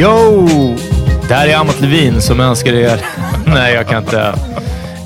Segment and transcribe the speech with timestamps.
[0.00, 0.46] Yo!
[1.28, 3.00] Det här är Amat Levin som önskar er...
[3.46, 4.20] Nej, jag kan inte.
[4.20, 4.34] Eh,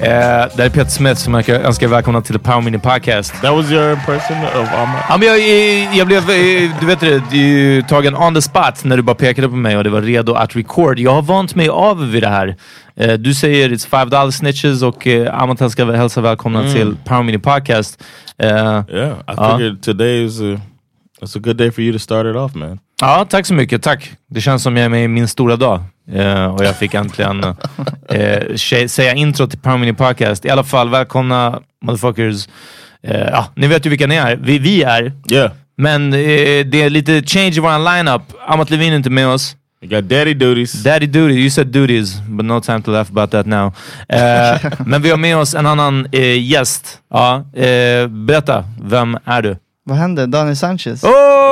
[0.01, 3.33] det här är Peter Smith som önskar önskar er välkomna till The Power Mini Podcast.
[3.43, 5.05] That was your impression of Amat?
[5.09, 8.85] Ja, men jag, jag, jag blev, eh, du vet det, du tagen on the spot
[8.85, 10.99] när du bara pekade på mig och det var redo att record.
[10.99, 12.57] Jag har vant mig av vid det här.
[12.97, 17.23] Eh, du säger it's five dollar snitches och eh, Amat ska hälsa välkomna till Power
[17.23, 18.03] Mini Podcast.
[18.39, 20.61] Eh, Yeah, I figured today is a,
[21.23, 22.79] it's a good day for you to start it off, man.
[23.01, 23.83] Ja, tack så mycket.
[23.83, 24.13] Tack.
[24.31, 25.83] Det känns som jag är med i min stora dag.
[26.13, 27.45] Eh, och jag fick äntligen
[28.09, 30.45] eh, säga intro till Power Mini Podcast.
[30.45, 32.49] I alla fall, välkomna motherfuckers.
[33.03, 34.37] Eh, ja, ni vet ju vilka ni är.
[34.37, 35.13] Vi, vi är.
[35.31, 35.51] Yeah.
[35.77, 36.19] Men eh,
[36.67, 38.23] det är lite change i våran lineup.
[38.47, 39.57] Amat Levin är inte med oss.
[39.83, 40.73] You got daddy duties.
[40.83, 43.73] Daddy duty, you said duties, but no time to laugh about that now.
[44.09, 46.99] Eh, men vi har med oss en annan eh, gäst.
[47.11, 49.57] Ja, eh, berätta, vem är du?
[49.85, 50.27] Vad hände?
[50.27, 51.05] Daniel Sanchez?
[51.05, 51.44] Oh!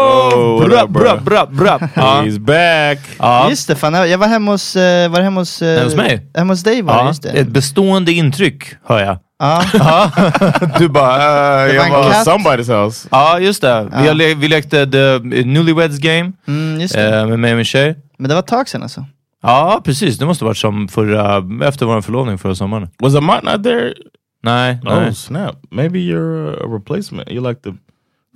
[0.69, 1.79] Bra, bra, bra, bra.
[1.79, 2.99] He's back.
[3.19, 3.51] Ja.
[3.51, 4.77] Just det, fan, jag var hemma hos...
[4.77, 5.63] eh, Var hemma hos...
[5.63, 6.31] eh, Hos mig?
[6.35, 7.29] Hemma hos dig var det, Ja, just det.
[7.31, 9.19] ett bestående intryck, hör jag.
[9.39, 9.63] Ja.
[10.79, 12.27] Du bara, eh, Det jag var en katt.
[12.27, 13.09] Somebody's house.
[13.11, 13.89] Ja, just det.
[14.01, 17.19] Vi, har le- vi lekte The Newlyweds Game Mm, just det.
[17.19, 17.97] eh, med mig och min tjej.
[18.19, 19.05] Men det var ett tag sedan alltså.
[19.43, 20.19] Ja, precis.
[20.19, 22.89] Det måste varit som förra, efter vår förlovning förra sommaren.
[22.99, 23.93] Was Amat not there?
[24.45, 25.15] Nej, Oh nej.
[25.15, 25.57] snap!
[25.71, 27.29] Maybe you're a replacement.
[27.31, 27.71] You like the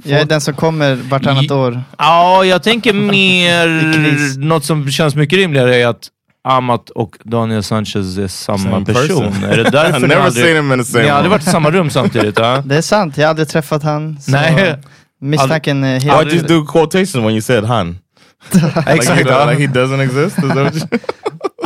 [0.05, 1.83] Jag är den som kommer vartannat I- år.
[1.99, 4.39] Ja, jag tänker mer...
[4.39, 6.09] något som känns mycket rimligare är att
[6.49, 9.33] Amat och Daniel Sanchez är samma Same person.
[9.33, 9.45] person.
[9.45, 11.43] Är det därför I've ni aldrig, seen him in the same ni har aldrig varit
[11.47, 12.39] i samma rum samtidigt?
[12.39, 12.63] Ja?
[12.65, 14.21] Det är sant, jag har aldrig träffat han.
[14.21, 14.79] Så Nej.
[15.21, 16.33] Misstanken är helt...
[16.33, 17.99] you do quotations when you said Han?
[18.53, 19.23] Like, Exakt.
[19.23, 19.51] he, ja.
[19.51, 20.37] like he doesn't exist?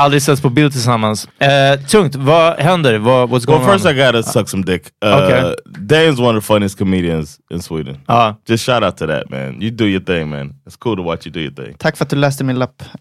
[0.01, 1.29] Aldrig setts på bild tillsammans.
[1.39, 2.99] Eh, tungt, vad händer?
[2.99, 3.93] Vad, what's Well, going first on?
[3.93, 4.83] I gotta suck some dick.
[5.05, 5.55] Uh, Okay.
[5.79, 7.97] Dane's one of the funniest comedians in Sweden.
[8.09, 8.37] Ja.
[8.49, 9.63] Just shout out to that man.
[9.63, 10.55] You do your thing, man.
[10.67, 11.75] It's cool to watch you do your thing.
[11.79, 12.83] Tack för att du läste min lapp.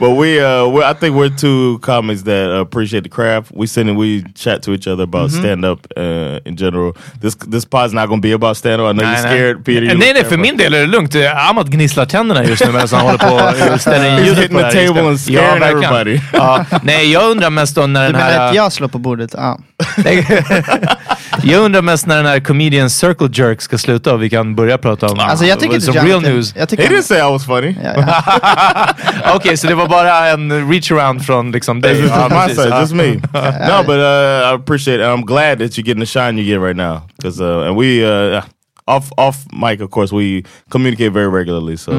[0.00, 3.52] but we, uh, we, I think we're two comics that uh, appreciate the craft.
[3.54, 6.92] We sit and we chat to each other about stand up uh, in general.
[7.20, 8.88] This this pod's not gonna be about stand up.
[8.88, 9.82] I know you're scared, Peter.
[9.86, 11.14] you Nej, nej, för min del är det lugnt.
[11.50, 14.26] Amat gnisslar tänderna just nu medan han håller på och ställer in
[14.70, 15.84] The table and scaring verkligen.
[15.94, 16.20] everybody.
[16.32, 18.48] Ja, nej, jag undrar mest då när Du den menar här...
[18.48, 19.30] att jag slår på bordet?
[19.36, 19.58] Ja.
[21.42, 24.78] jag undrar mest när den här comedian circle jerk ska sluta och vi kan börja
[24.78, 26.52] prata om Alltså jag tycker inte some real Jonathan- news.
[26.54, 27.74] Jag He tycker didn't say I was funny.
[27.84, 29.34] Ja, ja.
[29.34, 31.94] Okej, så det var bara en reach around från liksom dig?
[31.96, 32.80] This is Ja, my side, Ja.
[32.80, 33.06] just me.
[33.14, 35.06] no, but uh, I appreciate it.
[35.06, 37.00] I'm glad that you're getting the shine you get right now.
[37.16, 38.04] Because uh, and we
[38.36, 38.42] uh,
[38.86, 41.76] off off mic, of course, we communicate very regularly.
[41.76, 41.92] So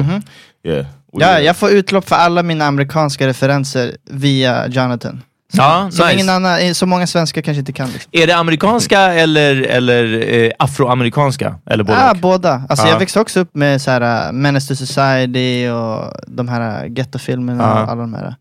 [0.64, 5.22] yeah, we, ja, jag får utlopp för alla mina amerikanska referenser via Jonathan.
[5.52, 6.14] Ja, Som, nice.
[6.14, 7.88] ingen annan, så många svenskar kanske inte kan.
[7.90, 8.10] Liksom.
[8.12, 11.54] Är det amerikanska eller, eller eh, afroamerikanska?
[11.66, 12.16] Eller både och?
[12.16, 12.62] båda.
[12.68, 12.92] Alltså Ja.
[12.92, 16.88] jag växte också upp med så här, uh, Menace to Society och de här
[17.60, 18.34] och alla de här.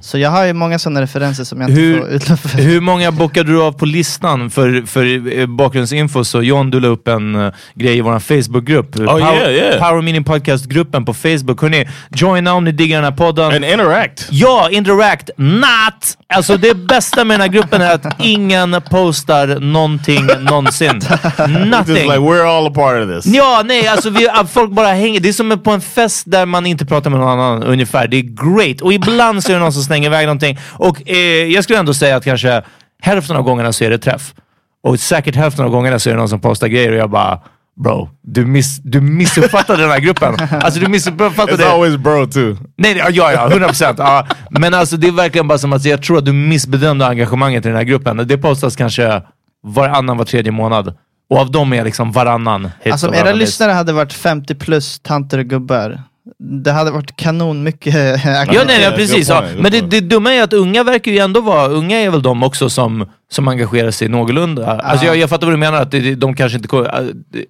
[0.00, 2.48] Så jag har ju många sådana referenser som jag inte Hur- får utlopp för.
[2.62, 4.50] Hur många bockade du av på listan?
[4.50, 8.96] För, för eh, bakgrundsinfo så John du la upp en uh, grej i vår Facebookgrupp.
[8.96, 9.88] Oh, Power, yeah, yeah.
[9.88, 11.62] Power Meeting Podcast-gruppen på Facebook.
[11.62, 13.44] Hörrni, joina om ni diggar den här podden.
[13.54, 14.26] and interact.
[14.30, 16.18] Ja, interact, not!
[16.34, 20.92] Alltså det bästa med den här gruppen är att ingen postar någonting någonsin.
[21.38, 21.94] Just Nothing.
[21.94, 23.34] like we're all a part of this.
[23.34, 25.20] Ja, nej, alltså vi, folk bara hänger.
[25.20, 28.08] Det är som på en fest där man inte pratar med någon annan ungefär.
[28.08, 28.80] Det är great.
[28.80, 30.58] Och ibland så är det någon som slänger iväg någonting.
[30.72, 32.62] Och eh, jag skulle ändå säga att kanske
[33.02, 34.34] hälften av gångerna så är det träff.
[34.82, 37.40] Och säkert hälften av gångerna så är det någon som postar grejer och jag bara
[37.84, 40.34] Bro, du, miss, du missuppfattade den här gruppen.
[40.50, 41.64] Alltså du missuppfattade...
[41.64, 42.56] It's always bro too.
[42.76, 43.98] Nej, nej, ja, ja, 100 procent.
[43.98, 44.26] Ja.
[44.50, 47.68] Men alltså det är verkligen bara som att jag tror att du missbedömde engagemanget i
[47.68, 48.16] den här gruppen.
[48.26, 49.22] Det postas kanske
[49.66, 50.96] varannan, var tredje månad.
[51.30, 55.00] Och av dem är liksom varannan hit Alltså om era lyssnare hade varit 50 plus
[55.00, 56.02] tanter och gubbar,
[56.38, 57.94] det hade varit kanon mycket
[58.24, 59.28] Ja, nej, good precis.
[59.28, 59.44] Ja.
[59.58, 62.42] Men det, det dumma är att unga verkar ju ändå vara, unga är väl de
[62.42, 64.80] också som, som engagerar sig någorlunda.
[64.80, 66.82] Alltså jag, jag fattar vad du menar, att det, de kanske inte, äh,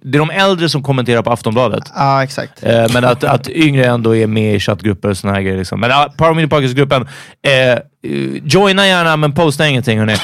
[0.01, 1.83] det är de äldre som kommenterar på Aftonbladet.
[1.95, 2.63] Ja, exakt.
[2.63, 5.57] Eh, men att, att yngre ändå är med i chattgrupper och såna här grejer.
[5.57, 5.79] Liksom.
[5.79, 10.15] Men uh, Power Mini Podcast-gruppen, eh, eh, joina gärna men posta ingenting hörni.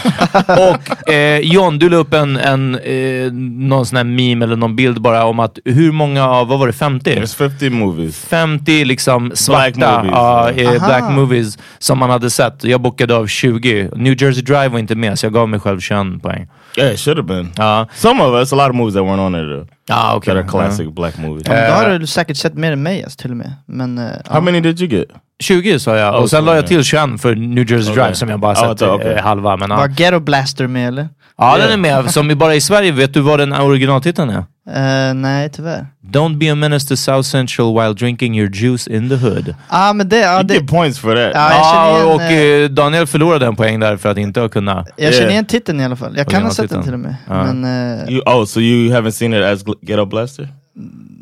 [0.71, 3.31] och eh, John, du la upp en, en eh,
[3.67, 6.67] någon sån här meme eller någon bild bara om att hur många av, vad var
[6.67, 7.15] det, 50?
[7.15, 8.25] There's 50 movies.
[8.25, 10.61] 50 liksom svarta movies, ja, ja.
[10.63, 10.87] eh, Aha.
[10.87, 12.63] black movies som man hade sett.
[12.63, 13.89] Jag bockade av 20.
[13.95, 16.47] New Jersey Drive var inte med så jag gav mig själv 21 poäng.
[16.77, 17.51] Yeah, it should have been.
[17.57, 19.67] Ja, Some of us, a lot of movies that weren't on though.
[19.87, 20.33] ja okej.
[20.33, 21.47] That are classic black movies.
[21.47, 23.53] Men då Eh, har du säkert sett mer än mig alltså, till och med.
[23.65, 25.07] Men, eh, How many did you get?
[25.43, 26.67] 20 sa jag, och sen la jag ja.
[26.67, 27.93] till 21 för New Jersey.
[27.93, 29.13] Drive som jag bara sett det- okej.
[29.13, 29.57] eh, halva.
[29.57, 29.77] Men, ja.
[29.77, 31.09] Var Ghetto Blaster med eller?
[31.37, 32.11] ja, den är med.
[32.11, 34.43] Som bara i Sverige, vet du vad den originaltiteln är?
[34.69, 35.87] Eh, nej, tyvärr.
[36.11, 39.47] Don't be a menace to South Central while drinking your juice in the hood.
[39.47, 39.55] Ja,
[39.89, 40.17] ah, men det...
[40.19, 41.31] Ja, You det get points for that.
[41.33, 44.85] Ja, känner igen, och eh, eh, Daniel förlorade en poäng där för att inte kunna...
[44.95, 45.31] jag känner Yeah.
[45.31, 46.13] igen titeln i alla fall.
[46.17, 47.15] Jag kan ha sett den till och med.
[47.27, 47.43] Ja.
[47.53, 47.63] Men
[47.99, 50.49] eh, You, oh, so you haven't seen it as Ghetto Blaster?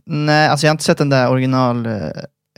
[0.06, 1.86] nej, alltså jag har inte sett den där original...
[1.86, 1.92] eh,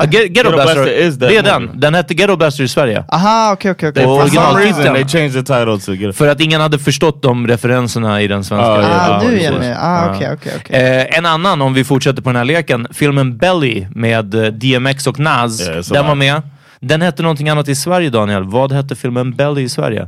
[0.04, 1.68] Ge- Ghetto Ghetto Blaster, Blaster is that det är movie.
[1.68, 1.80] den.
[1.80, 3.04] Den hette Ghetto Blaster i Sverige.
[3.12, 4.02] Aha, okej okej okej.
[4.04, 4.78] Det- For some originaltiteln.
[4.78, 6.14] reason they changed the title to Ghetto.
[6.14, 8.66] För att ingen hade förstått de referenserna i den svenska.
[8.68, 9.78] Ah, ja, Ah, ja, är med.
[9.82, 10.82] Ah, okej okej okej.
[10.82, 15.08] Eh, en annan, om vi fortsätter på den här leken, filmen Belly med eh, DMX
[15.08, 15.58] och Nas.
[15.88, 16.08] Så den va.
[16.10, 16.42] var med.
[16.80, 18.44] Den hette någonting annat i Sverige Daniel.
[18.44, 20.08] Vad hette filmen Belly i Sverige?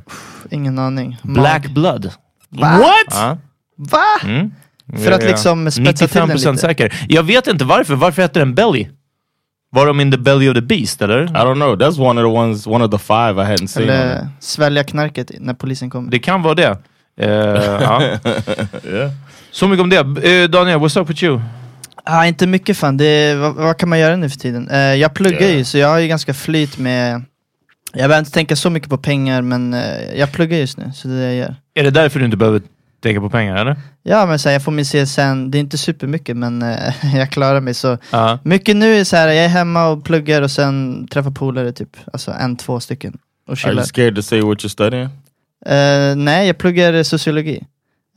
[0.51, 1.17] Ingen aning.
[1.23, 1.73] Black Mag.
[1.73, 2.11] Blood.
[2.49, 2.77] Va?
[2.79, 3.39] What?
[3.77, 4.03] Va?
[4.23, 4.51] Mm.
[5.03, 5.29] För att Ja.
[5.29, 6.57] liksom spetsa till den 95% lite.
[6.57, 6.93] säker.
[7.09, 7.95] Jag vet inte varför.
[7.95, 8.87] Varför hette den Belly?
[9.71, 11.23] Var de in the belly of the beast eller?
[11.23, 11.75] I don't know.
[11.79, 13.89] That's one of the ones, one of the five I hadn't seen.
[13.89, 16.11] Eller svälja knarket när polisen kommer.
[16.11, 16.77] Det kan vara det.
[17.15, 18.01] Ja.
[18.87, 19.11] Yeah.
[19.51, 19.97] Så mycket om det.
[19.97, 21.41] Eh, Daniel, what's up with you?
[22.03, 22.97] Ah, inte mycket fan.
[22.97, 24.69] Det, vad, vad kan man göra nu för tiden?
[24.69, 25.47] Eh, jag pluggar Ja.
[25.47, 27.13] ju, så jag har ju ganska flyt med...
[27.93, 29.75] Jag behöver inte tänka så mycket på pengar, men
[30.15, 31.55] jag pluggar just nu, så det är det jag gör.
[31.75, 32.61] Är det därför du inte behöver
[33.03, 33.75] tänka på pengar eller?
[34.03, 37.29] Ja, men så här, jag får min CSN, det är inte supermycket, men eh, jag
[37.29, 37.73] klarar mig.
[37.73, 38.39] Så Ja.
[38.43, 41.97] mycket nu är så här, jag är hemma och pluggar och sen träffar polare, typ.
[42.13, 43.17] Alltså en, två stycken.
[43.47, 45.09] Och Are you scared to say what you're studying?
[45.65, 47.63] Eh, nej, jag pluggar sociologi.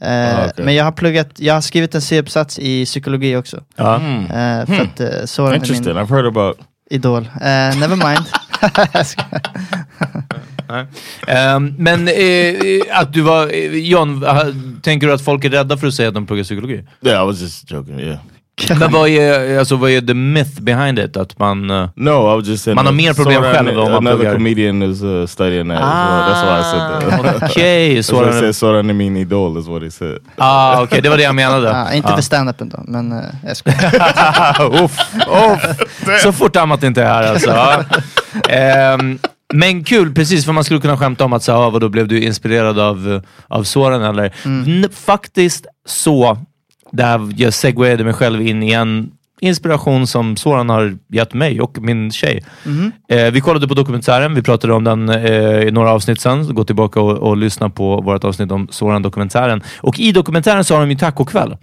[0.02, 0.64] Eh, Ah, okej.
[0.64, 3.62] Men jag har pluggat, jag har skrivit en C-uppsats i psykologi också.
[3.76, 3.96] Ja.
[3.96, 4.20] Hmm.
[4.24, 5.94] Eh, för att uh, Interesting.
[5.94, 6.58] min I've heard about.
[6.90, 7.22] idol.
[7.34, 7.40] Eh,
[7.78, 8.26] never mind.
[11.26, 13.46] Ehm, men eh, att du var...
[13.54, 14.44] Eh, John, ah,
[14.82, 16.84] tänker du att folk är rädda för att säga att de pluggar psykologi?
[17.02, 18.00] Yeah, I was just joking.
[18.00, 18.18] Yeah.
[18.78, 21.16] Men vad är, alltså, vad är the myth behind it?
[21.16, 21.66] Att man...
[21.96, 22.74] No, I was just saying.
[22.76, 24.32] Man har mer problem Soran- själv om man Another pluggar.
[24.34, 26.22] comedian is uh, studying that as well.
[26.28, 27.42] That's why I said that.
[27.42, 28.32] Ah, Okej, That's why I Soran...
[28.40, 30.18] said Soran Emin Idol is what he said.
[30.36, 31.68] Ah, okej, det var det jag menade.
[31.68, 32.14] Ja, inte Ah.
[32.16, 34.82] för stand-upen då, men uh, jag skojar.
[34.84, 34.98] uff,
[35.28, 36.22] uff.
[36.22, 37.50] Så fort Amat inte är här alltså.
[38.48, 38.98] Ja.
[39.54, 42.22] Men kul, precis, för man skulle kunna skämta om att så, ah, vadå, blev du
[42.22, 44.34] inspirerad av, eh, av Soran eller?
[44.44, 46.38] N- faktiskt så,
[46.92, 49.10] där jag segwayade mig själv in i en
[49.42, 52.44] inspiration som Soran har gett mig och min tjej.
[53.08, 56.54] Eh, vi kollade på dokumentären, vi pratade om den eh, i några avsnitt sen.
[56.54, 59.62] Gå tillbaka och, och lyssna på vårt avsnitt om Soran-dokumentären.
[59.80, 61.56] Och i dokumentären så har de ju tacokväll.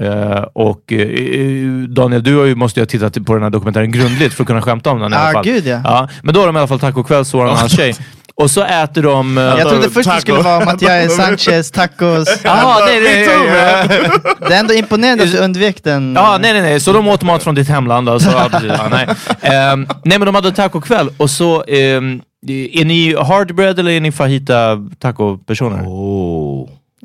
[0.00, 3.90] Eh, och eh, Daniel, du har ju, måste ju ha tittat på den här dokumentären
[3.92, 5.44] grundligt för att kunna skämta om den i alla Ah, fall.
[5.44, 5.80] gud, ja.
[5.84, 6.08] ja.
[6.22, 7.94] Men då har de i alla fall tacokväll, Soran och hans tjej.
[8.34, 9.38] Och så äter de...
[9.38, 12.40] eh, Jag trodde först det skulle vara om att jag är Sanchez, tacos.
[12.44, 14.10] Jaha, nej, nej, nej, nej.
[14.48, 16.14] Det är ändå imponerande att du undvek den.
[16.14, 16.80] Ja, nej, nej, nej.
[16.80, 18.30] Så de åt mat från ditt hemland alltså?
[18.30, 19.06] Ja, nej.
[19.40, 21.64] Ehm, nej, men de hade tacokväll och så...
[21.68, 25.82] ehm, är ni hardbread eller är ni fajita taco-personer?
[25.86, 26.45] Oh.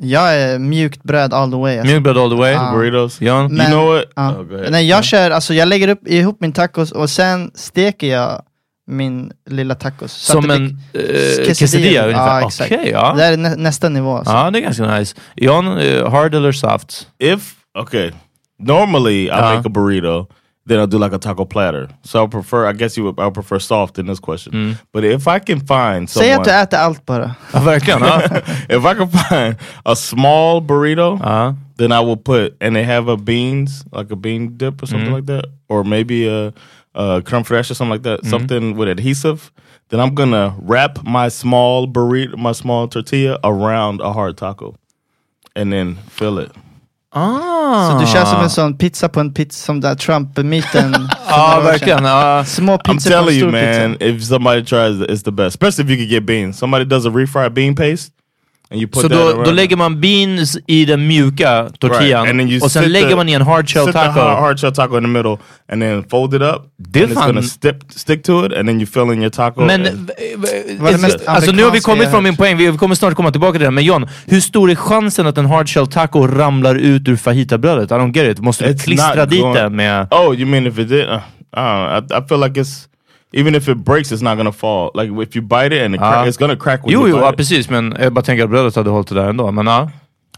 [0.04, 1.78] Jag är mjukt bröd all the way.
[1.78, 1.90] Alltså.
[1.92, 2.52] Mjukbröd all the way?
[2.52, 2.72] Ja.
[2.74, 3.20] Burritos.
[3.20, 3.54] Jan?
[3.54, 4.04] Men- you know what?
[4.16, 4.30] Ja.
[4.30, 4.70] Oh.
[4.70, 8.42] Nej, jag kör, alltså jag lägger upp, ihop min tacos och sen steker jag
[8.86, 10.12] min lilla tacos.
[10.12, 12.40] Så Som en blir- uh, quesadilla ungefär?
[12.40, 12.50] Ja.
[12.64, 13.14] Okej, ja.
[13.16, 14.16] Det är nä nästa nivå.
[14.16, 14.32] Alltså.
[14.34, 15.16] Ja, det är ganska nice.
[15.36, 17.06] Jan, eh, hard eller soft?
[17.18, 18.10] If okay,
[18.58, 19.56] normally I Uh-huh.
[19.56, 20.26] make a burrito,
[20.66, 21.88] then I'll do like a taco platter.
[22.04, 24.52] So I prefer, I guess you would, I prefer soft in this question.
[24.52, 24.78] Mm.
[24.92, 27.36] But if I can find Säg att du someone, äter allt bara.
[27.52, 28.02] Verkligen.
[28.68, 31.54] If I can find a small burrito, Ja.
[31.76, 35.08] then I will put, and they have a beans, like a bean dip or something
[35.10, 35.14] Mm.
[35.16, 36.52] like that, or maybe a,
[36.94, 39.50] a creme fraiche or something like that, something with adhesive.
[39.88, 44.74] Then I'm gonna wrap my small burrito, my small tortilla around a hard taco,
[45.56, 46.50] and then fill it.
[47.14, 47.90] Ah.
[47.90, 50.92] Så du kör som en sån pizza på en pizza, som där Trump-myten.
[51.28, 51.64] Ja, sedan.
[51.64, 52.04] verkligen.
[52.04, 52.44] Ja.
[52.44, 53.92] Små I'm pizzor en telling you, man.
[53.94, 54.04] pizza.
[54.06, 55.54] If somebody tries, it, it's the best.
[55.62, 56.58] Especially if you could get beans.
[56.58, 58.12] Somebody does a refried bean paste,
[58.94, 62.60] Så that då, då lägger man beans i den mjuka tortillan Right, and then you
[62.60, 64.20] och sen lägger the- man i en hard shell sit the taco.
[64.20, 65.36] hard, shell taco in the middle,
[65.72, 66.62] and then fold it up.
[66.78, 69.30] Det and it's fan- gonna stick stick to it, and then you fill in your
[69.30, 69.60] taco.
[69.64, 70.10] Men, and-
[71.26, 73.70] alltså nu har vi kommit från min poäng, vi kommer snart komma tillbaka till det.
[73.70, 77.90] Men John, hur stor är chansen att en hard shell taco ramlar ut ur fajitabrödet?
[77.90, 78.44] I don't get it.
[78.44, 80.06] Måste du It's klistra dit den med...
[80.10, 81.08] oh, you mean if it did?
[81.08, 81.14] Uh,
[81.56, 82.18] I don't know.
[82.18, 82.86] I, I feel like it's
[83.32, 84.90] even if it breaks, it's not gonna fall.
[84.94, 86.26] Like if you bite it and it crack, Ah.
[86.26, 87.36] it's gonna crack when Jo, you jo, bite ja, it.
[87.36, 87.70] precis.
[87.70, 89.50] Men jag bara tänker att brödet hade hållit det där ändå.
[89.50, 89.90] Men ja.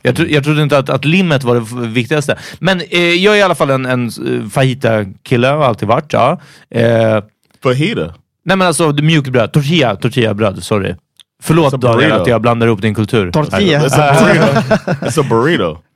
[0.03, 2.39] Jag, tro, jag trodde inte att, att limmet var det viktigaste.
[2.59, 6.13] Men eh, jag är i alla fall en, en eh, fajita-kille, har alltid varit.
[6.13, 6.41] Ja.
[6.71, 7.23] Eh,
[7.63, 8.15] Fajita.
[8.45, 10.95] nej men alltså det mjukbröd, tortilla, tortillabröd, sorry.
[11.43, 13.31] Förlåt Daniel att jag blandar ihop din kultur.
[13.31, 13.79] Tortilla.
[13.81, 15.07] It's a burrito.
[15.07, 15.79] it's a burrito.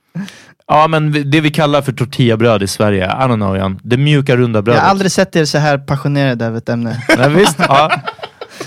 [0.69, 3.79] Ja, men det vi kallar för tortillabröd i Sverige, I don't know Jan.
[3.83, 4.81] Det mjuka runda Jag brödet.
[4.81, 7.03] har aldrig sett er så här passionerade över ett ämne.
[7.17, 7.91] Nej, visst, ja.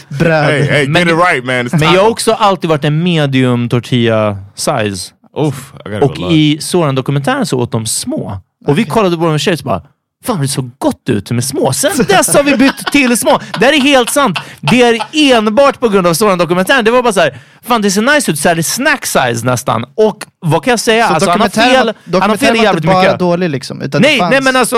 [0.09, 0.45] Bröd.
[0.45, 1.55] Hey, hey, Men- get it right, man.
[1.69, 5.13] It's Men jag har också alltid varit en medium tortilla size.
[5.37, 8.41] Oof, Och i Soran-dokumentären så åt de små.
[8.67, 9.83] Och vi kollade på dem med tjejer och bara
[10.25, 11.73] Fan det såg gott ut med små.
[11.73, 13.41] Sen dess har vi bytt till små.
[13.61, 14.39] Det här är helt sant.
[14.61, 15.03] Det är
[15.37, 16.85] enbart på grund av Soran-dokumentären.
[16.85, 18.39] Det var bara så här, fan det ser nice ut.
[18.39, 19.85] Så här, det är snack size nästan.
[19.95, 21.09] Och vad kan jag säga?
[21.09, 23.19] Så Alltså, han har fel, var- han har fel jävligt inte bara mycket.
[23.19, 23.83] dålig liksom.
[23.83, 24.31] Utan det Nej, fanns...
[24.31, 24.77] nej men alltså,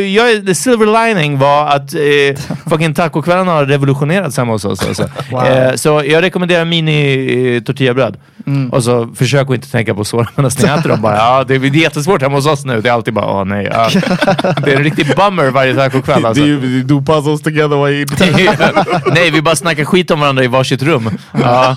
[0.00, 4.86] jag, the silver lining var att eh, fucking tacokvällarna har revolutionerats hemma hos oss.
[4.88, 5.08] Alltså.
[5.30, 5.44] Wow.
[5.46, 8.16] eh, så jag rekommenderar mini eh, tortillabröd.
[8.46, 8.70] Mm.
[8.70, 11.02] Och så försök att inte tänka på såren medan ni äter dem.
[11.02, 12.80] Bara, ja, det är jättesvårt hemma hos oss nu.
[12.80, 13.68] Det är alltid bara, åh nej.
[13.72, 13.88] Ja.
[14.64, 16.42] Det är en riktig bummer varje tacokväll alltså.
[16.42, 18.06] do, you, do you do puzzles together while you
[18.46, 19.04] eat?
[19.14, 21.10] Nej, vi bara snackar skit om varandra i varsitt rum.
[21.42, 21.76] Ja.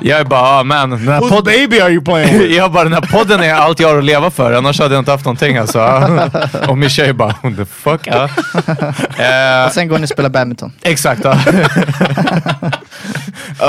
[0.00, 0.90] Jag är bara, ah, man.
[0.90, 2.50] Den här Whose baby are you playing with?
[2.56, 4.52] jag bara, den här podden är allt jag har att leva för.
[4.52, 5.80] Annars hade jag inte haft någonting alltså.
[6.68, 8.00] Och min tjej bara, what the fuck?
[8.06, 8.28] Ja.
[9.24, 10.72] Eh, Och sen går ni och spelar badminton.
[10.82, 11.24] exakt.
[11.24, 11.38] Ja.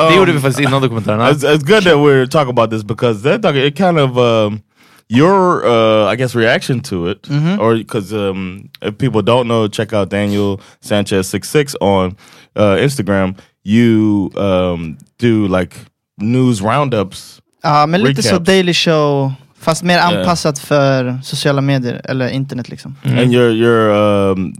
[0.09, 1.21] Det gjorde vi faktiskt innan dokumentären.
[1.21, 4.61] It's, it's good that we're talking about this because that doc- it kind of um,
[5.09, 7.27] your uh, I guess reaction to it,
[7.59, 12.15] or because um, if people don't know, check out Daniel Sanchez six six on
[12.55, 13.35] uh, Instagram.
[13.63, 15.75] You um, do like
[16.17, 17.40] news roundups.
[17.63, 18.45] Ja, men lite så Recaps.
[18.45, 22.95] Daily Show, fast mer anpassat för sociala medier, eller internet liksom.
[23.03, 23.89] And your your
[24.31, 24.53] um,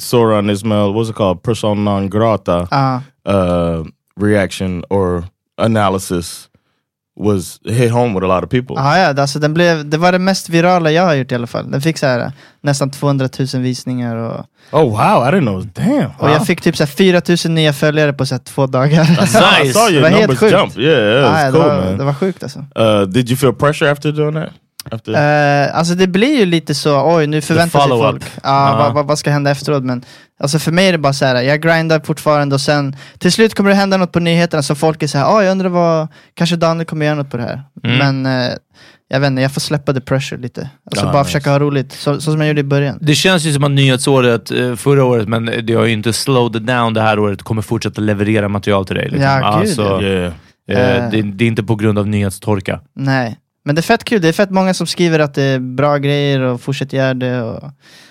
[0.00, 1.42] Soran Ismail, what's it called?
[1.42, 3.02] Persona non grata Ja.
[3.28, 3.86] uh,
[4.20, 5.24] reaction or
[5.58, 6.48] analysis
[7.20, 8.76] was hit home with a lot of people.
[8.76, 11.46] Ja, ja, alltså den blev, det var det mest virala jag har gjort i alla
[11.46, 11.70] fall.
[11.70, 15.66] Den fick så här, nästan 200 000 visningar och, Oh wow, I didn't know.
[15.74, 16.10] Damn.
[16.18, 19.02] och jag fick typ så här 4 000 nya följare på så här, två dagar.
[19.22, 20.52] I saw, I saw Det your var helt sjukt.
[20.52, 20.78] jump.
[20.78, 21.98] Yeah, yeah, ja, cool, det, var, man.
[21.98, 22.58] det var sjukt alltså.
[22.58, 24.50] Uh, did you feel pressure after doing that?
[24.90, 25.12] After
[25.66, 28.76] Eh, alltså det blir ju lite så, oj nu förväntar sig folk, ja, Ja.
[28.76, 29.84] vad, vad, vad ska hända efteråt?
[29.84, 30.04] Men
[30.40, 33.54] alltså för mig är det bara så här, jag grindar fortfarande och sen till slut
[33.54, 36.08] kommer det hända något på nyheterna så folk är så här, oh, jag undrar vad,
[36.34, 37.62] kanske Daniel kommer göra något på det här.
[37.84, 37.98] Mm.
[38.22, 38.52] Men eh,
[39.08, 40.70] jag vet inte, jag får släppa the pressure lite.
[40.90, 41.28] Alltså Ja, bara nice.
[41.28, 42.98] försöka ha roligt, så, så som jag gjorde i början.
[43.00, 46.62] Det känns ju som att nyhetsåret eh, förra året, men det har ju inte slowed
[46.62, 49.04] it down det här året, kommer fortsätta leverera material till dig.
[49.04, 49.22] Liksom.
[49.22, 50.24] Ja, gud, Alltså, yeah.
[50.26, 50.32] eh,
[50.68, 51.10] Eh.
[51.10, 52.80] det, det är inte på grund av nyhetstorka.
[52.96, 55.58] Nej, men det är fett kul, det är fett många som skriver att det är
[55.58, 57.42] bra grejer och fortsätt göra det.
[57.42, 57.70] Och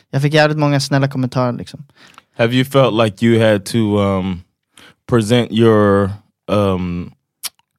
[0.10, 1.86] jag fick jävligt många snälla kommentarer liksom.
[2.38, 4.42] Have you felt like you had to um,
[5.10, 6.10] present your
[6.52, 7.12] um,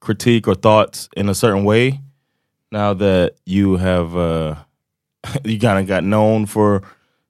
[0.06, 2.00] critique or thoughts in a certain way
[2.73, 4.56] now that you have uh,
[5.45, 6.83] you kind of got known for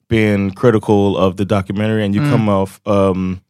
[0.09, 2.31] being critical of the documentary and you Mm.
[2.31, 2.81] come off?
[2.87, 3.41] Um,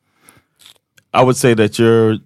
[1.13, 2.19] I would say that you're.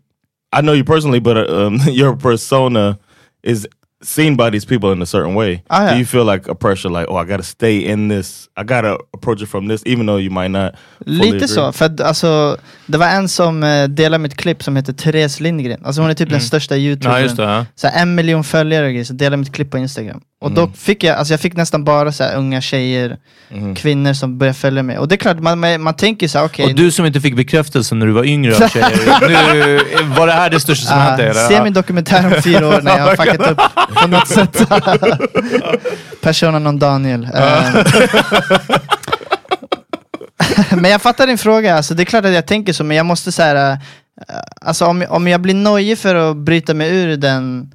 [0.53, 2.99] I know you personally, but uh, um, your persona
[3.43, 3.67] is
[4.03, 5.63] seen by these people in a certain way.
[5.69, 5.93] Ah, yeah.
[5.93, 8.49] Do you feel like a pressure, like, oh, I got to stay in this?
[8.57, 10.75] I got to approach it from this, even though you might not.
[11.05, 11.49] fully Lite agree?
[11.49, 15.41] så, för att, alltså, det var en som eh, delade mitt klipp som heter Therese
[15.41, 15.85] Lindgren.
[15.85, 17.23] Alltså hon är typ den största youtubern.
[17.23, 17.43] Ja, det.
[17.43, 17.67] Ja.
[17.75, 20.21] Så här, en miljon följare och grejer, så delade mitt klipp på Instagram.
[20.43, 23.17] Och då fick jag, alltså jag fick nästan bara så här, unga tjejer,
[23.77, 24.99] kvinnor som började följa mig.
[24.99, 26.65] Och det är klart, man, man, man tänker så här, okej.
[26.65, 29.21] Och du som inte fick bekräftelse när du var yngre av tjejer,
[29.55, 29.81] nu,
[30.17, 31.25] var det här det största som Ah, hände?
[31.31, 31.49] eller?
[31.49, 33.61] se min dokumentär om fyra år när jag har fuckat upp
[34.03, 34.69] på något sätt.
[36.23, 37.25] Persona non Daniel.
[37.35, 37.85] Eh,
[40.77, 43.07] men jag fattar din fråga, alltså, det är klart att jag tänker så, men jag
[43.07, 43.79] måste säga
[44.61, 47.73] alltså om, om jag blir nojig för att bryta mig ur den,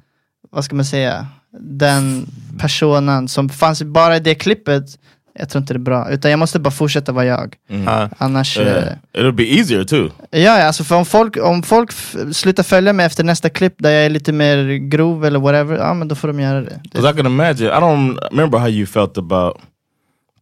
[0.52, 1.26] vad ska man säga,
[1.60, 2.26] den
[2.58, 4.98] personen som fanns bara i det klippet,
[5.38, 6.10] jag tror inte det är bra.
[6.10, 7.56] Utan jag måste bara fortsätta vara jag.
[7.66, 8.08] Ja.
[8.18, 8.58] Annars...
[8.58, 8.86] Yeah.
[8.86, 10.10] eh, It'll be easier too.
[10.30, 11.92] Ja, ja, alltså för om folk, om folk
[12.32, 15.94] slutar följa mig efter nästa klipp där jag är lite mer grov eller whatever, ja
[15.94, 16.80] men då får de göra det.
[16.82, 17.68] Because I can imagine.
[17.68, 19.58] I don't remember how you felt about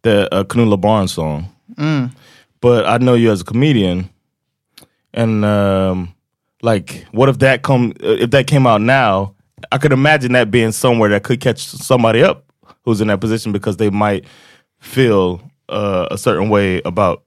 [0.03, 1.45] the uh, Canula Barnes song,
[1.77, 2.09] mm.
[2.61, 4.07] but I know you as a comedian,
[5.17, 6.07] and um,
[6.61, 9.34] like, what if that come uh, if that came out now?
[9.71, 12.45] I could imagine that being somewhere that could catch somebody up
[12.83, 14.25] who's in that position because they might
[14.79, 17.23] feel uh, a certain way about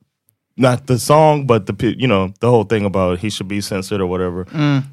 [0.57, 4.01] not the song, but the you know the whole thing about he should be censored
[4.01, 4.45] or whatever.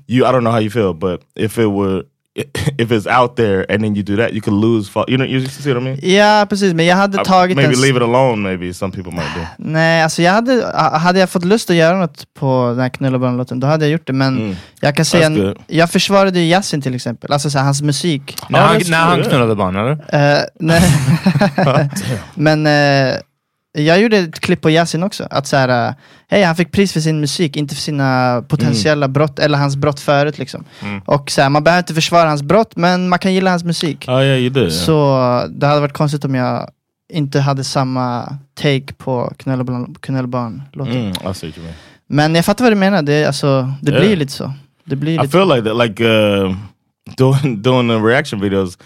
[0.07, 2.03] You, I don't know how you feel, but if it were
[2.77, 4.91] if it's out there and then you do that, you could lose.
[5.07, 5.99] You know, you see what I mean?
[6.03, 7.81] Ja precis, men jag hade Uh, tagit maybe en...
[7.81, 8.35] leave it alone.
[8.49, 9.41] Maybe some people might do.
[9.57, 13.19] Nej, alltså jag hade, hade jag fått lust att göra något på den här knulla
[13.19, 14.13] barn-låten, då hade jag gjort det.
[14.13, 14.55] Men Mm.
[14.81, 15.57] jag kan säga, good.
[15.67, 18.37] jag försvarade ju Yasin till exempel, alltså så här, hans musik.
[18.49, 19.91] När han, that's när han knullade barn, eller?
[19.91, 20.81] Eh, nej.
[22.35, 23.15] men eh,
[23.75, 25.93] jag gjorde ett klipp på Yasin också, att så här, eh,
[26.27, 29.99] hej han fick pris för sin musik, inte för sina potentiella brott, eller hans brott
[29.99, 30.63] förut liksom.
[31.05, 34.07] Och så här, man behöver inte försvara hans brott, men man kan gilla hans musik.
[34.07, 34.57] Yeah, you did.
[34.63, 34.69] yeah.
[34.69, 36.69] Så det hade varit konstigt om jag
[37.13, 40.95] inte hade samma take på Knulla barn- Knulla barn-låten.
[40.97, 41.35] Mm, mean.
[42.07, 44.03] Men jag fattar vad du menar, det, alltså, det Yeah.
[44.05, 44.53] blir lite så.
[44.83, 46.55] Det blir I lite feel like that, like uh,
[47.17, 48.77] doing doing the reaction videos.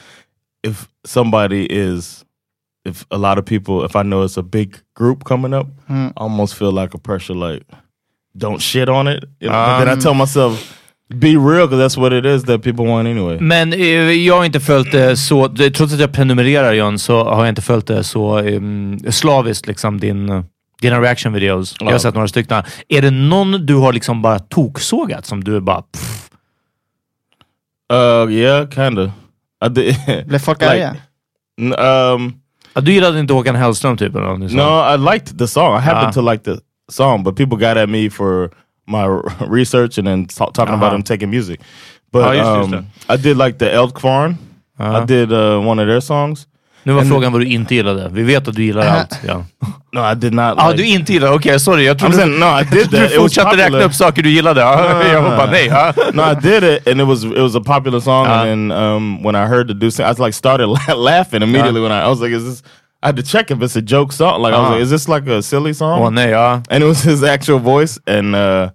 [0.67, 2.21] If somebody is,
[2.85, 6.07] if a lot of people, if I know it's a big group coming up, Mm.
[6.09, 7.63] I almost feel like a pressure, like
[8.37, 9.23] don't shit on it.
[9.39, 9.79] You know?
[9.79, 10.75] but then I tell myself,
[11.19, 13.37] be real, because that's what it is that people want anyway.
[13.39, 17.39] Men eh, jag har inte följt det så, trots att jag prenumererar John, så har
[17.45, 20.43] jag inte följt det så um, slaviskt, liksom din,
[20.81, 21.75] dina reaction videos.
[21.79, 22.63] Jag har sett några stycken.
[22.89, 25.81] Är det någon du har liksom bara toksågat som du är bara...
[25.81, 26.29] Pff,
[27.91, 29.11] Uh, yeah, kind of.
[29.65, 29.95] I did.
[30.27, 30.95] Blev folk Like,
[31.57, 32.17] um, ja,
[32.81, 34.15] du gillade inte Håkan Hellström typ?
[34.15, 34.57] Eller någonting sånt?
[34.61, 35.75] No, I liked the song.
[35.77, 36.11] I happened Ah.
[36.11, 36.57] to like the
[36.91, 38.49] song, but people got at me for
[38.87, 39.05] my
[39.49, 40.95] research and then talking about Uh-huh.
[40.95, 41.59] him taking music.
[42.11, 44.37] But Oh, just- just um, I did like the Elk Farm.
[44.79, 45.01] Uh-huh.
[45.01, 46.47] I did uh, one of their songs.
[46.83, 48.09] Nu var frågan vad du inte gillade.
[48.11, 49.19] Vi vet att du gillar allt.
[49.27, 49.45] Ja,
[49.91, 50.53] No, I did not.
[50.57, 51.33] ah, like, du inte gillade?
[51.33, 51.85] Okej, sorry.
[51.85, 53.11] Jag trodde saying no, I did du that.
[53.11, 54.61] Fortsatte räkna upp saker du gillade.
[54.61, 55.65] Ja, jag bara nej.
[55.65, 55.93] Ja.
[56.13, 58.25] no, I did it, and it was it was a popular song.
[58.25, 58.41] Uh-huh.
[58.41, 61.41] And then um, when I heard the dude sing, I was like started la- laughing
[61.43, 61.81] immediately.
[61.81, 62.63] When I, I was like, "Is this?"
[63.03, 64.41] I had to check if it's a joke song.
[64.41, 66.61] Like I was like, "Is this like a silly song?" Åh nej, ja.
[66.69, 68.69] and it was his actual voice and uh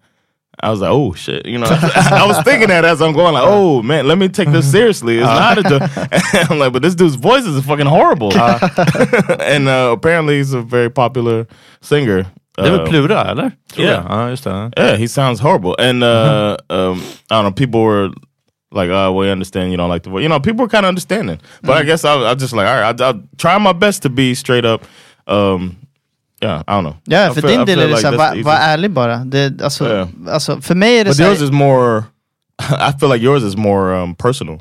[0.63, 1.67] I was like, oh shit, you know.
[1.71, 5.19] I was thinking that as I'm going, like, oh man, let me take this seriously.
[5.19, 5.83] It's not a joke.
[6.51, 8.33] I'm like, but this dude's voice is fucking horrible.
[9.41, 11.47] and uh, apparently, he's a very popular
[11.81, 12.27] singer.
[12.57, 13.53] Det är väl Uh, Plura, eller?
[13.73, 14.07] Tror yeah.
[14.09, 14.21] jag.
[14.21, 14.71] Ja, just det.
[14.77, 15.75] yeah, he sounds horrible.
[15.79, 18.11] And uh, um, I don't know, people were
[18.71, 20.23] like, oh, we understand you don't like the voice.
[20.23, 21.41] You know, people were kind of understanding.
[21.63, 24.09] But I guess I, I just like, all right, I, I'll try my best to
[24.09, 24.85] be straight up.
[25.27, 25.77] Um,
[26.45, 26.95] yeah, I don't know.
[27.31, 29.17] I för feel- din I del är det like såhär, var ärlig bara.
[29.17, 30.09] Det, alltså, Yeah.
[30.29, 31.99] alltså, för mig är det But såhär, yours is more.
[32.89, 34.61] I feel like yours is more um, personal.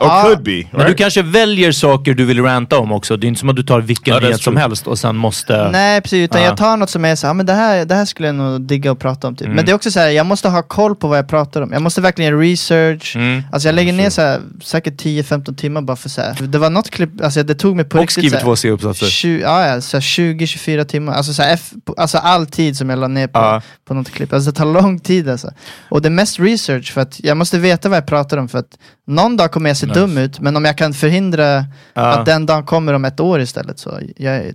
[0.00, 0.22] Or Ja.
[0.24, 0.50] could be.
[0.70, 0.98] Men du Right?
[0.98, 3.16] kanske väljer saker du vill ranta om också.
[3.16, 5.70] Det är inte som att du tar vilken that's nyhet som helst och sen måste...
[5.70, 6.46] Nej precis, utan Ja.
[6.46, 8.60] jag tar något som är så här, men det här, det här skulle jag nog
[8.66, 9.48] digga att prata om typ.
[9.48, 11.72] Men det är också så här, jag måste ha koll på vad jag pratar om.
[11.72, 13.16] Jag måste verkligen göra research.
[13.16, 13.42] Mm.
[13.52, 16.36] Alltså jag lägger ner så här, säkert 10-15 timmar bara för så här.
[16.40, 19.06] Det var något klipp, alltså det tog mig på Och riktigt så här, två C-uppsatser.
[19.06, 22.90] 20, ja, ja, så här 20-24 timmar, alltså, så här, F, alltså all tid som
[22.90, 24.32] jag la ner på, på något klipp.
[24.32, 25.50] Alltså det tar lång tid alltså.
[25.88, 28.58] Och det är mest research för att jag måste veta vad jag pratar om för
[28.58, 30.00] att någon dag kommer jag se Nice.
[30.00, 32.02] dum ut, men om jag kan förhindra Ja.
[32.02, 34.52] att den dagen kommer om ett år istället så jag.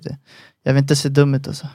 [0.64, 1.68] Jag vill inte se dum ut alltså.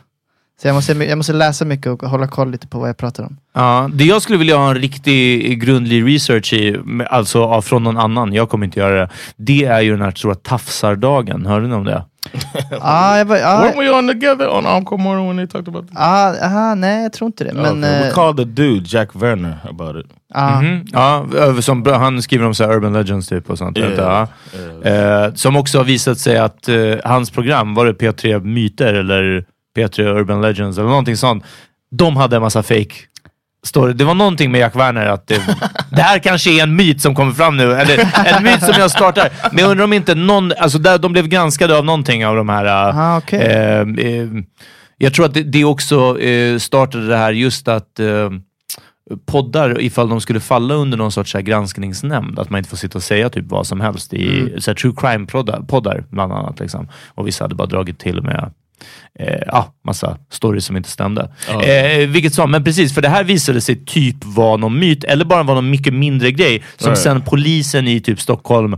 [0.62, 3.24] Så jag måste, jag måste läsa mycket och hålla koll lite på vad jag pratar
[3.24, 3.36] om.
[3.54, 6.76] Ja, det jag skulle vilja ha en riktig grundlig research i,
[7.10, 9.08] alltså från någon annan, jag kommer inte göra det.
[9.36, 12.04] Det är ju den här stora tafsardagen, hörde ni om det?
[12.80, 15.88] ah, jag var, ah, Weren't we on together on Encore Morning when they talked about
[15.88, 15.96] this?
[16.00, 17.52] ah, aha, nej jag tror inte det.
[17.52, 18.00] Men, okay.
[18.00, 20.10] We eh, called the dude, Jack Werner, about it.
[20.34, 20.86] ah, Mhm.
[20.92, 23.78] Ja, ö- som, han skriver om så här urban legends typ och sånt.
[23.78, 23.90] Yeah.
[23.90, 24.28] du, Ja.
[24.90, 29.44] Eh, som också har visat sig att eh, hans program, var det P3 Myter eller
[29.76, 31.44] P3 Urban Legends eller någonting sånt.
[31.90, 32.94] De hade en massa fake
[33.66, 33.92] story.
[33.92, 35.40] Det var någonting med Jack Werner att det,
[35.90, 37.72] det här kanske är en myt som kommer fram nu.
[37.72, 39.28] Eller en myt som jag startar.
[39.52, 42.48] Men jag undrar om inte någon, alltså där, de blev granskade av någonting av de
[42.48, 43.40] här eh, ah, okej.
[43.40, 44.28] Eh, eh,
[44.98, 48.30] jag tror att det, det också eh, startade det här just att eh,
[49.26, 52.98] poddar, ifall de skulle falla under någon sorts här, granskningsnämnd, att man inte får sitta
[52.98, 56.60] och säga typ vad som helst i så här, true crime-poddar, poddar, bland annat.
[56.60, 56.88] Liksom.
[57.08, 58.52] Och vissa hade bara dragit till med
[59.18, 61.30] eh, ja, massa stories som inte stämde.
[61.64, 65.24] Eh, vilket som, men precis, för det här visade sig typ vara någon myt, eller
[65.24, 67.02] bara vara någon mycket mindre grej, som Right.
[67.02, 68.76] sen polisen i typ Stockholm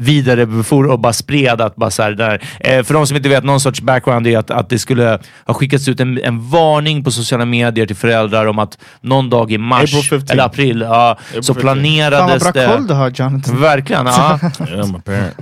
[0.00, 2.42] vidarebefor och bara spred att bara så här, där.
[2.60, 5.54] Eh, för de som inte vet, någon sorts background är att, att det skulle ha
[5.54, 9.58] skickats ut en, en varning på sociala medier till föräldrar om att någon dag i
[9.58, 10.32] mars April 15.
[10.32, 11.54] eller april ja, April så 15.
[11.54, 12.66] Fan vad planerades bra det...
[12.66, 13.60] koll du har Jonathan.
[13.60, 14.38] Verkligen, ja.
[14.60, 15.34] Yeah, I'm a parent.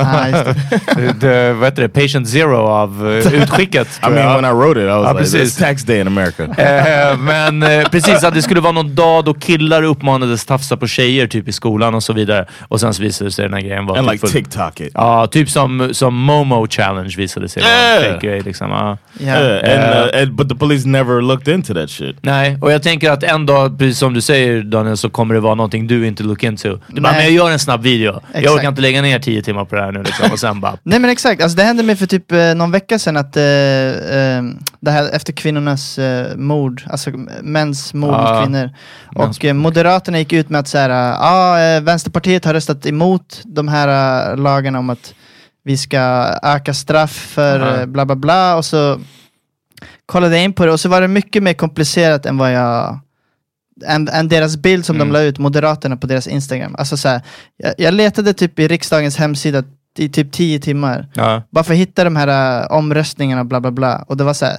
[0.00, 0.44] ah, just
[0.96, 1.20] det.
[1.20, 1.88] det, vad heter det?
[1.88, 4.00] Patient zero av eh, utskicket.
[4.02, 5.58] I mean, when I wrote it, I was Ja, like, precis.
[5.58, 6.42] it's tax day in America.
[6.42, 10.86] Eh, men eh, precis, att det skulle vara någon dag då killar uppmanades tafsa på
[10.86, 12.46] tjejer typ i skolan och så vidare.
[12.68, 14.90] Och sen så visade det sig den här grejen vara typ like TikTok it.
[14.94, 18.12] Ja, typ som, som Momo challenge visade sig vara Yeah.
[18.14, 18.40] fake grej.
[18.40, 18.70] Liksom.
[18.70, 18.98] Ja.
[19.18, 19.26] Ja.
[19.26, 22.16] Yeah, and, uh, and but the police never looked into that shit.
[22.20, 25.40] Nej, och jag tänker att en dag, precis som du säger Daniel, så kommer det
[25.40, 26.78] vara någonting du inte look into.
[26.88, 28.20] Du bara, men jag gör en snabb video.
[28.32, 28.56] Jag Exakt.
[28.58, 30.32] orkar inte lägga ner tio timmar på det här nu liksom.
[30.32, 32.98] Och sen bara, Nej men exakt, alltså det hände mig för typ eh, någon vecka
[32.98, 34.42] sedan att eh, eh,
[34.80, 37.10] det här efter kvinnornas eh, mord, alltså
[37.42, 38.32] mäns mord Ja.
[38.34, 38.70] mot kvinnor.
[39.14, 40.90] Och eh, Moderaterna gick ut med att så här,
[41.20, 43.88] ah, eh, Vänsterpartiet har röstat emot de här
[44.36, 45.14] lagarna om att
[45.64, 45.98] vi ska
[46.42, 49.00] öka straff för eh, bla bla bla och så
[50.06, 53.00] kollade jag in på det och så var det mycket mer komplicerat än vad jag
[53.86, 55.08] än, än deras bild som Mm.
[55.08, 56.74] de la ut, Moderaterna på deras Instagram.
[56.78, 57.20] Alltså så här,
[57.56, 59.62] jag, jag letade typ i riksdagens hemsida
[59.98, 61.42] i typ 10 timmar ja.
[61.50, 64.04] bara för att hitta de här uh, omröstningarna bla bla bla.
[64.08, 64.56] Och det var så här.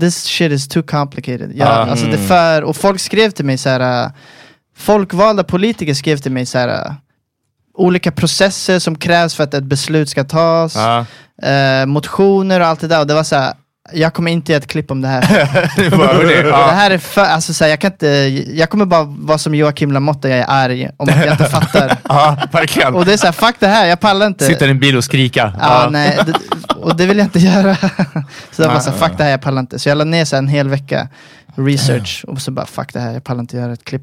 [0.00, 1.52] this shit is too complicated.
[1.54, 2.26] Ja, Ah, alltså det mm.
[2.28, 4.04] för, och folk skrev till mig så här.
[4.06, 4.12] uh,
[4.76, 6.68] folkvalda politiker skrev till mig så här.
[6.68, 6.92] uh,
[7.74, 11.06] olika processer som krävs för att ett beslut ska tas, ja.
[11.48, 13.00] eh, motioner och allt det där.
[13.00, 13.52] Och det var så här.
[13.92, 15.20] jag kommer inte göra ett klipp om det här.
[15.76, 16.66] Det var- hörni, Det ja.
[16.70, 18.06] här är för, alltså så här, jag kan inte,
[18.54, 21.96] jag kommer bara vara som Joakim Lamotta, jag är arg om att jag inte fattar.
[22.08, 22.94] Ja, verkligen.
[22.94, 24.46] Och det är så här, fuck det här, jag pallar inte.
[24.46, 25.52] Sitta i en bil och skrika.
[25.60, 26.32] Ja, nej, det,
[26.74, 27.76] och det vill jag inte göra.
[28.52, 29.78] så jag bara så, fuck det här, jag pallar inte.
[29.78, 31.08] Så jag la ner så här en hel vecka
[31.56, 34.02] research och så bara fuck det här, jag pallar inte göra ett klipp.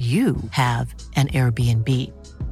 [0.00, 1.88] you have an Airbnb.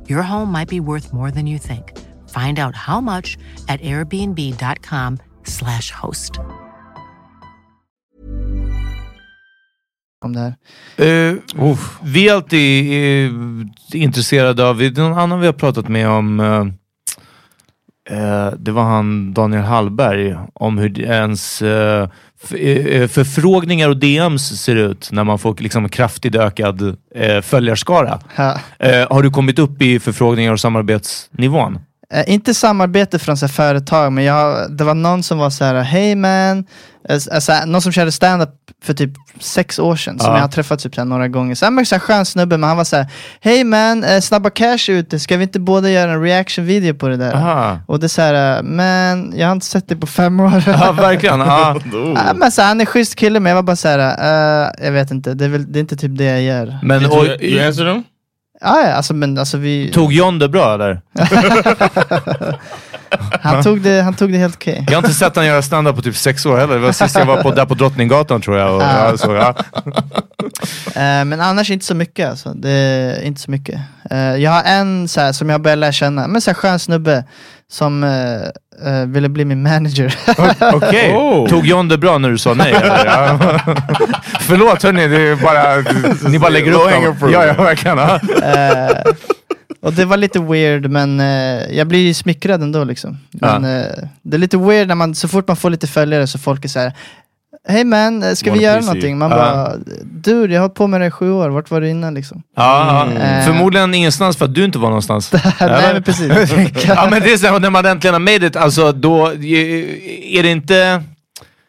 [0.06, 1.92] Your home might be worth more than you think.
[2.28, 6.32] Find out how much at airbnb.com/slash host.
[10.24, 10.54] Om det här.
[10.96, 11.34] Eh,
[12.02, 13.30] vi är alltid eh,
[13.92, 16.64] intresserade av, det är någon annan vi har pratat med om, eh,
[18.58, 22.08] det var han Daniel Hallberg, om hur ens eh,
[22.50, 28.20] eh, förfrågningar och DMs ser ut när man får liksom kraftigt ökad eh, följarskara.
[28.36, 28.58] Ja.
[28.78, 31.78] Eh, har du kommit upp i förfrågningar och samarbetsnivån?
[32.14, 35.64] Eh, inte samarbete från så här, företag, men jag, det var någon som var så
[35.64, 36.64] här: hej man,
[37.08, 38.50] eh, så här, någon som körde stand-up
[38.84, 40.34] för typ sex år sedan, som Ja.
[40.36, 41.54] jag har träffat typ så här, några gånger.
[41.54, 43.06] Så han var så här skön snubbe, men han var så här:
[43.40, 47.08] hej man, eh, Snabba Cash är ute, ska vi inte båda göra en reaction-video på
[47.08, 47.34] det där?
[47.34, 47.78] Aha.
[47.86, 50.62] Och det är så här, eh, men jag har inte sett det på fem år.
[50.66, 51.40] Ja, verkligen.
[51.40, 51.76] Ja.
[51.92, 54.84] Ja, men så här, han är schysst kille, men jag var bara så här, eh,
[54.84, 56.78] jag vet inte, det är, väl, det är inte typ det jag gör.
[56.82, 58.04] Men, och, you answer them?
[58.60, 59.90] Ja, ja, alltså, men alltså vi...
[59.92, 61.00] tog John det bra eller?
[63.40, 64.84] Han tog det, han tog det helt okej.
[64.88, 66.74] Jag har inte sett han göra stand-up på typ sex år heller.
[66.74, 68.74] Det var sist jag var på, där på Drottninggatan tror jag.
[68.76, 69.16] Och, Ja.
[69.16, 69.54] så, ja.
[70.88, 72.52] Eh, men annars inte så mycket alltså.
[72.54, 73.80] Det är inte så mycket.
[74.10, 76.78] Eh, jag har en så här, som jag börjar lära känna, men så här skön
[76.78, 77.24] snubbe
[77.70, 80.14] som eh, eh, ville bli min manager.
[80.74, 81.48] Okej, Oh.
[81.48, 82.72] tog John det bra när du sa nej?
[82.82, 83.38] Ja.
[84.40, 86.72] Förlåt hörni, det är bara, ni bara lägger
[87.06, 87.32] upp dem.
[87.32, 87.98] Ja, ja, verkligen.
[87.98, 89.12] Eh,
[89.80, 93.18] och det var lite weird, men eh, jag blir ju smickrad ändå liksom.
[93.30, 93.62] Men,
[94.22, 96.68] det är lite weird när man, så fort man får lite följare så folk är
[96.68, 96.92] så här.
[97.70, 98.86] Hej man, eh, ska vi Wanna göra PC?
[98.86, 99.18] någonting?
[99.18, 99.72] Man bara,
[100.04, 102.42] du jag har hållit på med det i sju år, vart var du innan liksom?
[102.56, 103.06] Ja.
[103.10, 103.44] Mm.
[103.44, 105.32] Förmodligen ingenstans för att du inte var någonstans.
[105.60, 106.28] Nej men precis.
[106.86, 110.50] ja men det är så när man äntligen har made it, alltså då är det
[110.50, 111.02] inte...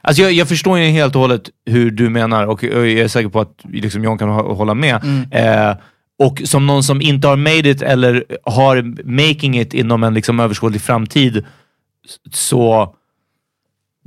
[0.02, 3.30] Alltså jag, jag förstår ju helt och hållet hur du menar och jag är säker
[3.30, 5.04] på att liksom John kan hå- hålla med.
[5.04, 5.32] Mm.
[5.32, 5.76] Eh,
[6.20, 8.82] och som någon som inte har made it eller har
[9.28, 11.46] making it inom en liksom överskådlig framtid
[12.32, 12.94] så...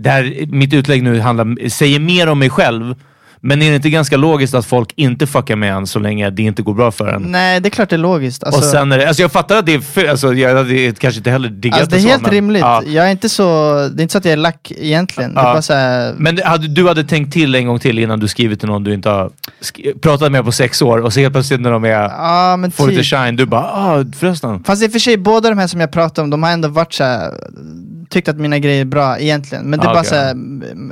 [0.03, 2.95] Där mitt utlägg nu handlar, säger mer om mig själv.
[3.45, 6.43] Men är det inte ganska logiskt att folk inte fuckar med en så länge det
[6.43, 7.23] inte går bra för en?
[7.23, 8.45] Nej, det är klart det är logiskt.
[8.45, 10.93] Alltså, och sen är det, alltså jag fattar att det är fel, alltså jag hade
[10.93, 12.61] kanske inte heller diggat Alltså det är så, helt men- rimligt.
[12.61, 12.83] Ja.
[12.87, 15.33] Jag är inte så, det är inte så att jag är lack egentligen.
[15.37, 15.43] Ja.
[15.43, 18.61] bara så här, Men hade, du hade tänkt till en gång till innan du skrivit
[18.61, 19.31] till någon du inte har
[20.03, 22.87] pratat med på sex år och så helt plötsligt när de är, ja men får
[22.88, 23.07] lite typ.
[23.11, 24.65] shine, du bara ah förresten.
[24.65, 26.69] Fast i och för sig, båda de här som jag pratade om, de har ändå
[26.69, 27.31] varit så här,
[28.12, 29.64] tyckt att mina grejer är bra egentligen.
[29.64, 30.11] Men det är Ah, bara okej.
[30.11, 30.35] så här,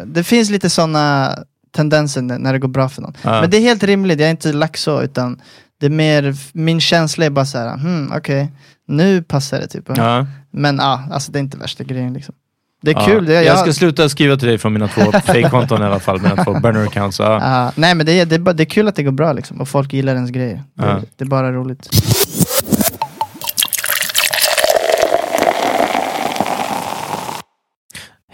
[0.07, 1.37] det finns lite sådana
[1.77, 3.15] tendenser när när det går bra för någon.
[3.23, 3.41] Ja.
[3.41, 5.41] Men det är helt rimligt, jag är inte lack så, utan
[5.81, 8.53] det är mer, min känsla är bara så här, hmm, okej,
[8.87, 9.85] nu passar det typ.
[9.97, 10.27] Ja.
[10.51, 12.35] Men ja, alltså det är inte värsta grejen liksom.
[12.83, 13.07] Det är Ja.
[13.07, 13.27] kul.
[13.27, 16.21] Det, jag, jag, ska sluta skriva till dig från mina två fake-konton i alla fall,
[16.23, 17.19] mina två burner accounts.
[17.19, 17.39] Ja.
[17.43, 19.33] Ja, nej men det är, det, är bara, det är kul att det går bra
[19.33, 20.63] liksom, och folk gillar ens grejer.
[20.75, 21.01] Det, Ja.
[21.17, 21.89] det är bara roligt.